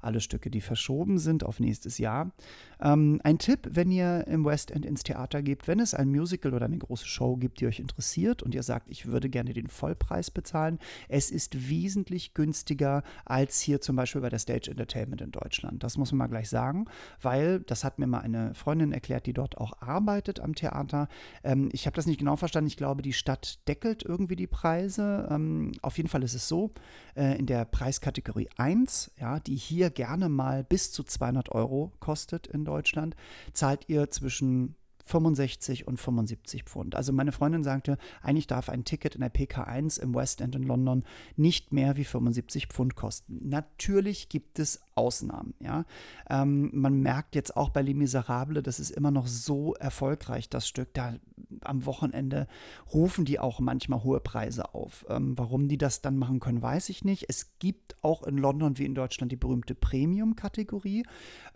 [0.01, 2.33] Alle Stücke, die verschoben sind auf nächstes Jahr.
[2.81, 6.55] Ähm, ein Tipp, wenn ihr im West End ins Theater geht, wenn es ein Musical
[6.55, 9.68] oder eine große Show gibt, die euch interessiert und ihr sagt, ich würde gerne den
[9.68, 15.31] Vollpreis bezahlen, es ist wesentlich günstiger als hier zum Beispiel bei der Stage Entertainment in
[15.31, 15.83] Deutschland.
[15.83, 16.87] Das muss man mal gleich sagen
[17.25, 21.09] weil, das hat mir mal eine Freundin erklärt, die dort auch arbeitet am Theater.
[21.43, 22.69] Ähm, ich habe das nicht genau verstanden.
[22.69, 25.29] Ich glaube, die Stadt deckelt irgendwie die Preise.
[25.31, 26.73] Ähm, auf jeden Fall ist es so,
[27.17, 32.47] äh, in der Preiskategorie 1, ja, die hier gerne mal bis zu 200 Euro kostet
[32.47, 33.17] in Deutschland,
[33.53, 36.95] zahlt ihr zwischen 65 und 75 Pfund.
[36.95, 40.62] Also meine Freundin sagte, eigentlich darf ein Ticket in der PK1 im West End in
[40.62, 41.05] London
[41.37, 43.49] nicht mehr wie 75 Pfund kosten.
[43.49, 45.55] Natürlich gibt es Ausnahmen.
[45.61, 45.85] Ja?
[46.31, 50.67] Ähm, man merkt jetzt auch bei Les Miserables, das ist immer noch so erfolgreich, das
[50.67, 50.95] Stück.
[50.95, 51.14] Da
[51.61, 52.47] am Wochenende
[52.93, 55.05] rufen die auch manchmal hohe Preise auf.
[55.11, 57.27] Ähm, warum die das dann machen können, weiß ich nicht.
[57.29, 61.05] Es gibt auch in London wie in Deutschland die berühmte Premium-Kategorie,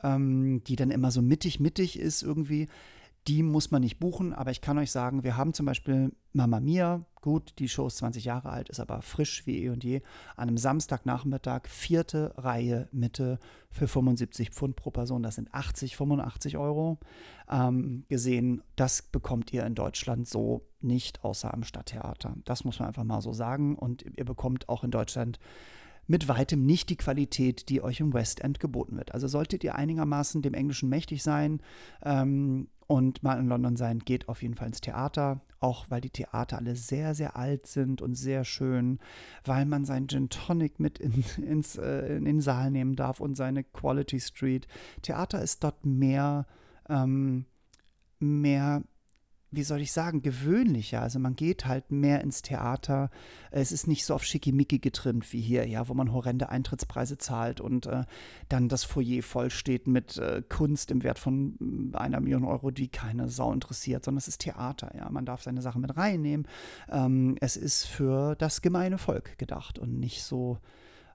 [0.03, 2.69] ähm, die dann immer so mittig-mittig ist irgendwie
[3.27, 6.61] die muss man nicht buchen, aber ich kann euch sagen, wir haben zum Beispiel Mama
[6.61, 10.01] Mia, gut, die Show ist 20 Jahre alt, ist aber frisch wie eh und je,
[10.37, 13.39] an einem Samstagnachmittag, vierte Reihe Mitte
[13.71, 16.99] für 75 Pfund pro Person, das sind 80, 85 Euro
[17.51, 18.63] ähm, gesehen.
[18.77, 22.37] Das bekommt ihr in Deutschland so nicht, außer am Stadttheater.
[22.45, 25.39] Das muss man einfach mal so sagen und ihr bekommt auch in Deutschland
[26.07, 29.13] mit weitem nicht die Qualität, die euch im West End geboten wird.
[29.13, 31.61] Also solltet ihr einigermaßen dem Englischen mächtig sein
[32.03, 36.11] ähm, und mal in London sein, geht auf jeden Fall ins Theater, auch weil die
[36.11, 38.99] Theater alle sehr, sehr alt sind und sehr schön,
[39.45, 43.37] weil man seinen Gin Tonic mit in, ins, äh, in den Saal nehmen darf und
[43.37, 44.67] seine Quality Street.
[45.03, 46.47] Theater ist dort mehr,
[46.89, 47.45] ähm,
[48.21, 48.83] mehr
[49.51, 51.01] wie soll ich sagen, gewöhnlicher.
[51.01, 53.11] Also man geht halt mehr ins Theater.
[53.51, 57.61] Es ist nicht so auf Schickimicki getrimmt wie hier, ja, wo man horrende Eintrittspreise zahlt
[57.61, 58.05] und äh,
[58.49, 62.71] dann das Foyer voll steht mit äh, Kunst im Wert von mm, einer Million Euro,
[62.71, 65.09] die keine Sau interessiert, sondern es ist Theater, ja.
[65.11, 66.47] Man darf seine Sachen mit reinnehmen.
[66.91, 70.59] Ähm, es ist für das gemeine Volk gedacht und nicht so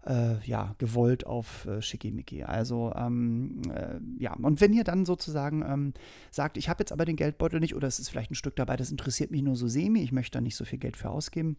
[0.06, 2.44] äh, ja, gewollt auf äh, Schickimicki.
[2.44, 5.94] Also, ähm, äh, ja, und wenn ihr dann sozusagen ähm,
[6.32, 8.76] sagt, ich habe jetzt aber den Geldbeutel nicht oder es ist vielleicht ein Stück dabei,
[8.76, 11.58] das interessiert mich nur so semi, ich möchte da nicht so viel Geld für ausgeben,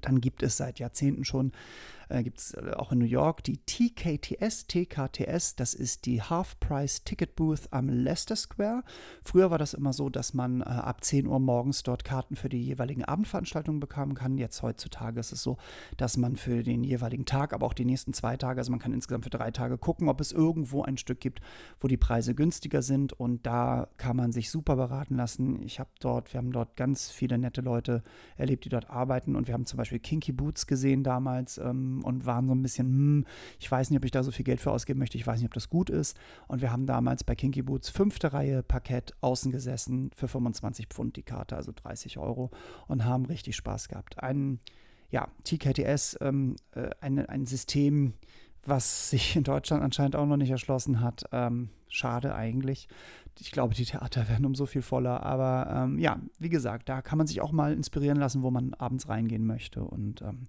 [0.00, 1.52] dann gibt es seit Jahrzehnten schon
[2.08, 7.04] äh, gibt es äh, auch in New York die TKTS, TKTS, das ist die Half-Price
[7.04, 8.82] Ticket Booth am Leicester Square.
[9.22, 12.48] Früher war das immer so, dass man äh, ab 10 Uhr morgens dort Karten für
[12.48, 14.38] die jeweiligen Abendveranstaltungen bekommen kann.
[14.38, 15.56] Jetzt heutzutage ist es so,
[15.96, 18.92] dass man für den jeweiligen Tag, aber auch die nächsten zwei Tage, also man kann
[18.92, 21.40] insgesamt für drei Tage gucken, ob es irgendwo ein Stück gibt,
[21.80, 25.62] wo die Preise günstiger sind und da kann man sich super beraten lassen.
[25.62, 28.02] Ich habe dort, wir haben dort ganz viele nette Leute
[28.36, 31.58] erlebt, die dort arbeiten und wir haben zum Beispiel Kinky Boots gesehen damals.
[31.58, 33.26] Ähm, und waren so ein bisschen, hm,
[33.58, 35.48] ich weiß nicht, ob ich da so viel Geld für ausgeben möchte, ich weiß nicht,
[35.48, 36.16] ob das gut ist.
[36.48, 41.16] Und wir haben damals bei Kinky Boots fünfte Reihe Parkett außen gesessen für 25 Pfund
[41.16, 42.50] die Karte, also 30 Euro
[42.88, 44.22] und haben richtig Spaß gehabt.
[44.22, 44.60] Ein,
[45.10, 48.14] ja, TKTS, ähm, äh, ein, ein System,
[48.64, 51.24] was sich in Deutschland anscheinend auch noch nicht erschlossen hat.
[51.32, 52.88] Ähm, schade eigentlich.
[53.38, 55.22] Ich glaube, die Theater werden um so viel voller.
[55.22, 58.74] Aber ähm, ja, wie gesagt, da kann man sich auch mal inspirieren lassen, wo man
[58.74, 59.82] abends reingehen möchte.
[59.82, 60.44] Und ähm,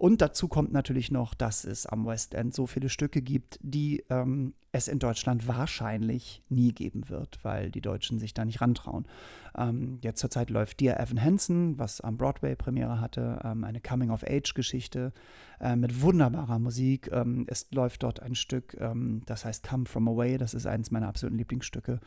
[0.00, 4.02] und dazu kommt natürlich noch, dass es am West End so viele Stücke gibt, die
[4.08, 9.06] ähm, es in Deutschland wahrscheinlich nie geben wird, weil die Deutschen sich da nicht rantrauen.
[9.54, 15.12] Ähm, jetzt zurzeit läuft Dear Evan Hansen, was am Broadway Premiere hatte, ähm, eine Coming-of-Age-Geschichte
[15.60, 17.10] äh, mit wunderbarer Musik.
[17.12, 20.90] Ähm, es läuft dort ein Stück, ähm, das heißt Come From Away, das ist eines
[20.90, 22.00] meiner absoluten Lieblingsstücke.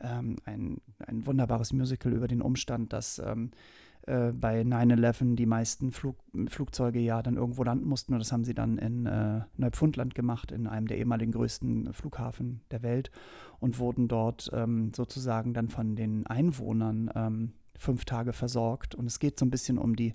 [0.00, 3.20] Ähm, ein, ein wunderbares Musical über den Umstand, dass
[4.06, 6.16] äh, bei 9-11 die meisten Flug,
[6.48, 8.12] Flugzeuge ja dann irgendwo landen mussten.
[8.12, 12.62] Und das haben sie dann in äh, Neupfundland gemacht, in einem der ehemaligen größten Flughafen
[12.70, 13.10] der Welt
[13.58, 18.94] und wurden dort ähm, sozusagen dann von den Einwohnern ähm, fünf Tage versorgt.
[18.94, 20.14] Und es geht so ein bisschen um die,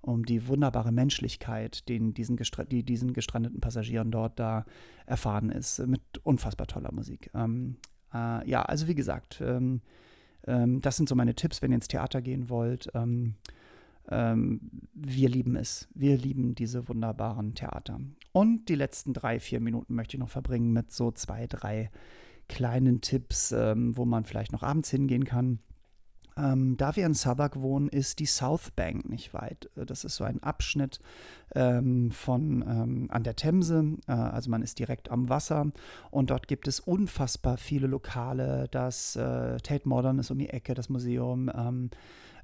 [0.00, 2.36] um die wunderbare Menschlichkeit, den diesen
[2.70, 4.64] die diesen gestrandeten Passagieren dort da
[5.06, 7.30] erfahren ist, mit unfassbar toller Musik.
[7.34, 7.76] Ähm,
[8.12, 9.82] äh, ja, also wie gesagt, ähm,
[10.46, 12.88] ähm, das sind so meine Tipps, wenn ihr ins Theater gehen wollt.
[12.94, 13.34] Ähm,
[14.10, 14.60] ähm,
[14.94, 15.88] wir lieben es.
[15.94, 18.00] Wir lieben diese wunderbaren Theater.
[18.32, 21.90] Und die letzten drei, vier Minuten möchte ich noch verbringen mit so zwei, drei
[22.48, 25.60] kleinen Tipps, ähm, wo man vielleicht noch abends hingehen kann.
[26.40, 29.68] Ähm, da wir in Southwark wohnen, ist die South Bank nicht weit.
[29.76, 31.00] Äh, das ist so ein Abschnitt
[31.54, 33.96] ähm, von ähm, an der Themse.
[34.06, 35.70] Äh, also man ist direkt am Wasser
[36.10, 38.68] und dort gibt es unfassbar viele Lokale.
[38.70, 41.50] Das äh, Tate Modern ist um die Ecke, das Museum.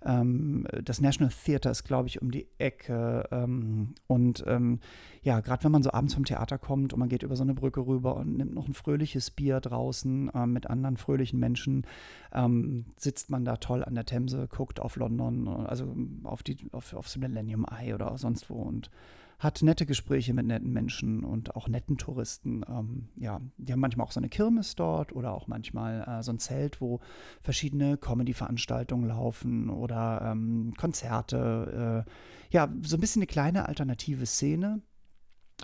[0.07, 3.29] Ähm, ähm, das National Theater ist, glaube ich, um die Ecke.
[3.31, 4.81] Ähm, und ähm,
[5.23, 7.55] ja, gerade wenn man so abends vom Theater kommt und man geht über so eine
[7.55, 11.87] Brücke rüber und nimmt noch ein fröhliches Bier draußen äh, mit anderen fröhlichen Menschen,
[12.33, 16.95] ähm, sitzt man da toll an der Themse, guckt auf London, also auf, die, auf,
[16.95, 18.90] aufs Millennium Eye oder sonst wo und
[19.38, 22.64] hat nette Gespräche mit netten Menschen und auch netten Touristen.
[22.68, 26.33] Ähm, ja, die haben manchmal auch so eine Kirmes dort oder auch manchmal äh, so
[26.33, 27.01] ein Zelt, wo
[27.42, 32.05] verschiedene Comedy-Veranstaltungen laufen oder ähm, Konzerte.
[32.07, 32.11] Äh,
[32.55, 34.81] ja, so ein bisschen eine kleine alternative Szene.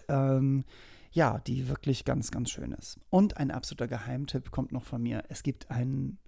[0.09, 0.65] Ähm,
[1.13, 2.99] ja, die wirklich ganz, ganz schön ist.
[3.11, 5.25] Und ein absoluter Geheimtipp kommt noch von mir.
[5.29, 6.19] Es gibt einen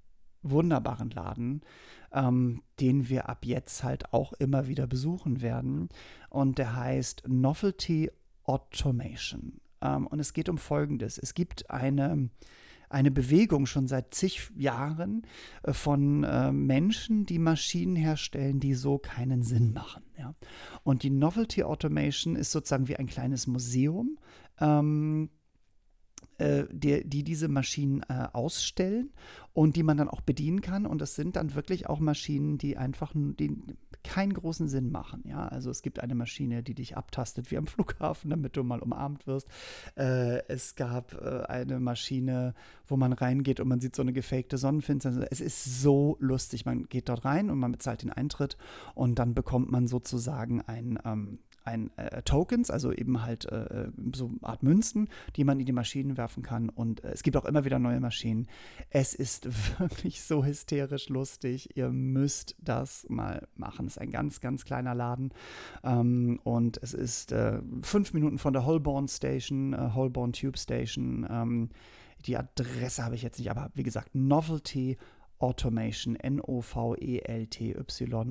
[0.44, 1.62] wunderbaren Laden,
[2.12, 5.88] ähm, den wir ab jetzt halt auch immer wieder besuchen werden.
[6.30, 8.11] Und der heißt Novelty
[8.44, 9.61] Automation.
[9.80, 11.18] Ähm, und es geht um Folgendes.
[11.18, 12.30] Es gibt eine,
[12.88, 15.22] eine Bewegung schon seit zig Jahren
[15.62, 20.04] äh, von äh, Menschen, die Maschinen herstellen, die so keinen Sinn machen.
[20.18, 20.35] Ja?
[20.83, 24.18] Und die Novelty Automation ist sozusagen wie ein kleines Museum.
[24.61, 25.30] Ähm,
[26.38, 29.12] äh, die, die, diese Maschinen äh, ausstellen
[29.53, 30.87] und die man dann auch bedienen kann.
[30.87, 33.57] Und das sind dann wirklich auch Maschinen, die einfach die
[34.05, 35.23] keinen großen Sinn machen.
[35.27, 38.81] Ja, also es gibt eine Maschine, die dich abtastet wie am Flughafen, damit du mal
[38.81, 39.49] umarmt wirst.
[39.97, 42.55] Äh, es gab äh, eine Maschine,
[42.87, 45.27] wo man reingeht und man sieht so eine gefakte Sonnenfinsternis.
[45.31, 46.66] Es ist so lustig.
[46.66, 48.57] Man geht dort rein und man bezahlt den Eintritt
[48.94, 54.27] und dann bekommt man sozusagen ein, ähm, ein äh, Tokens, also eben halt äh, so
[54.27, 56.68] eine Art Münzen, die man in die Maschinen werfen kann.
[56.68, 58.46] Und äh, es gibt auch immer wieder neue Maschinen.
[58.90, 59.46] Es ist
[59.79, 61.77] wirklich so hysterisch lustig.
[61.77, 63.87] Ihr müsst das mal machen.
[63.87, 65.33] Es ist ein ganz, ganz kleiner Laden.
[65.83, 71.27] Ähm, und es ist äh, fünf Minuten von der Holborn Station, äh, Holborn Tube Station.
[71.31, 71.70] Ähm,
[72.27, 74.96] die Adresse habe ich jetzt nicht, aber wie gesagt, Novelty
[75.44, 76.72] Automation, N-O-V-E-L-T-Y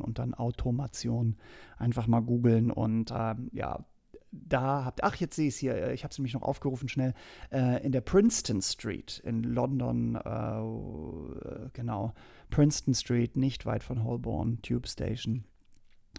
[0.02, 1.38] und dann Automation.
[1.78, 3.86] Einfach mal googeln und äh, ja,
[4.32, 7.14] da habt, ach, jetzt sehe ich es hier, ich habe es nämlich noch aufgerufen schnell,
[7.52, 12.14] äh, in der Princeton Street in London, äh, genau,
[12.50, 15.44] Princeton Street, nicht weit von Holborn Tube Station.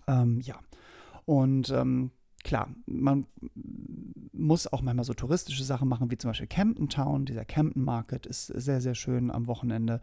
[0.06, 0.60] Ähm, ja,
[1.24, 2.12] und ähm,
[2.44, 3.26] klar, man
[4.32, 7.24] muss auch manchmal so touristische Sachen machen, wie zum Beispiel Camden Town.
[7.24, 10.00] Dieser Camden Market ist sehr, sehr schön am Wochenende.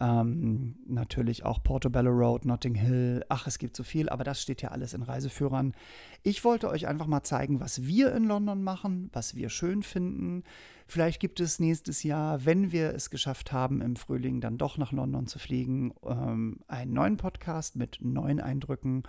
[0.00, 3.24] Ähm, natürlich auch Portobello Road, Notting Hill.
[3.28, 5.74] Ach, es gibt so viel, aber das steht ja alles in Reiseführern.
[6.22, 10.44] Ich wollte euch einfach mal zeigen, was wir in London machen, was wir schön finden.
[10.86, 14.92] Vielleicht gibt es nächstes Jahr, wenn wir es geschafft haben, im Frühling dann doch nach
[14.92, 19.04] London zu fliegen, ähm, einen neuen Podcast mit neuen Eindrücken.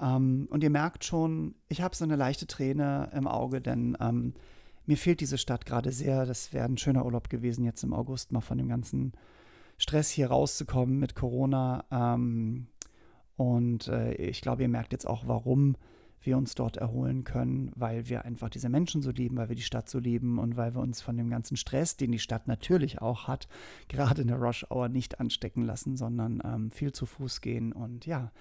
[0.00, 4.34] Ähm, und ihr merkt schon, ich habe so eine leichte Träne im Auge, denn ähm,
[4.86, 6.26] mir fehlt diese Stadt gerade sehr.
[6.26, 9.12] Das wäre ein schöner Urlaub gewesen, jetzt im August mal von dem ganzen
[9.78, 11.84] Stress hier rauszukommen mit Corona.
[11.90, 12.66] Ähm,
[13.36, 15.76] und äh, ich glaube, ihr merkt jetzt auch, warum
[16.22, 19.62] wir uns dort erholen können, weil wir einfach diese Menschen so lieben, weil wir die
[19.62, 23.00] Stadt so lieben und weil wir uns von dem ganzen Stress, den die Stadt natürlich
[23.00, 23.48] auch hat,
[23.88, 28.06] gerade in der Rush Hour nicht anstecken lassen, sondern ähm, viel zu Fuß gehen und
[28.06, 28.32] ja,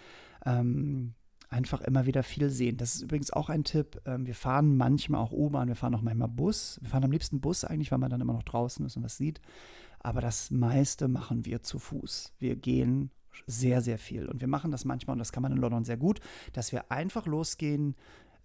[0.45, 1.13] ähm,
[1.49, 2.77] einfach immer wieder viel sehen.
[2.77, 4.01] Das ist übrigens auch ein Tipp.
[4.05, 6.79] Ähm, wir fahren manchmal auch U-Bahn, wir fahren auch manchmal Bus.
[6.81, 9.17] Wir fahren am liebsten Bus eigentlich, weil man dann immer noch draußen ist und was
[9.17, 9.41] sieht.
[9.99, 12.33] Aber das meiste machen wir zu Fuß.
[12.39, 13.11] Wir gehen
[13.47, 14.27] sehr, sehr viel.
[14.27, 16.19] Und wir machen das manchmal, und das kann man in London sehr gut,
[16.53, 17.95] dass wir einfach losgehen,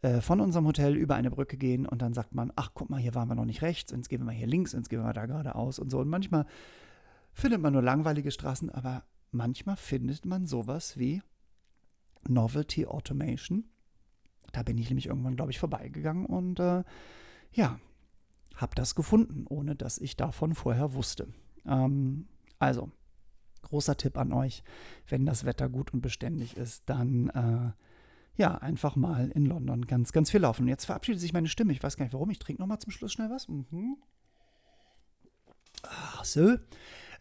[0.03, 3.01] äh, von unserem Hotel über eine Brücke gehen und dann sagt man, ach guck mal,
[3.01, 5.05] hier waren wir noch nicht rechts, jetzt gehen wir mal hier links, jetzt gehen wir
[5.05, 5.99] mal da geradeaus und so.
[6.01, 6.47] Und manchmal
[7.33, 11.23] findet man nur langweilige Straßen, aber manchmal findet man sowas wie
[12.29, 13.64] Novelty Automation.
[14.53, 16.85] Da bin ich nämlich irgendwann, glaube ich, vorbeigegangen und äh,
[17.53, 17.81] ja,
[18.57, 21.29] habe das gefunden, ohne dass ich davon vorher wusste.
[21.66, 22.90] Ähm, also,
[23.64, 24.62] großer Tipp an euch,
[25.09, 27.72] wenn das Wetter gut und beständig ist, dann äh,
[28.37, 30.62] ja, einfach mal in London ganz, ganz viel laufen.
[30.62, 31.72] Und jetzt verabschiedet sich meine Stimme.
[31.72, 32.31] Ich weiß gar nicht warum.
[32.31, 33.48] Ich trinke nochmal zum Schluss schnell was.
[33.48, 33.96] Mhm.
[35.83, 36.57] Ach so.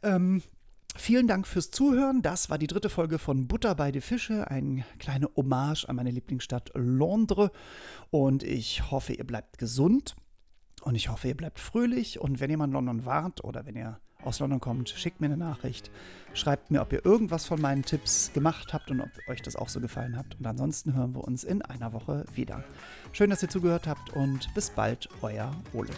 [0.01, 0.41] Ähm,
[0.95, 2.21] Vielen Dank fürs Zuhören.
[2.21, 6.11] Das war die dritte Folge von Butter bei die Fische, eine kleine Hommage an meine
[6.11, 7.49] Lieblingsstadt Londres.
[8.11, 10.15] Und ich hoffe, ihr bleibt gesund
[10.83, 12.21] und ich hoffe, ihr bleibt fröhlich.
[12.21, 15.27] Und wenn ihr mal in London wart oder wenn ihr aus London kommt, schickt mir
[15.27, 15.91] eine Nachricht.
[16.33, 19.69] Schreibt mir, ob ihr irgendwas von meinen Tipps gemacht habt und ob euch das auch
[19.69, 20.25] so gefallen hat.
[20.39, 22.63] Und ansonsten hören wir uns in einer Woche wieder.
[23.11, 25.91] Schön, dass ihr zugehört habt und bis bald, euer Ole.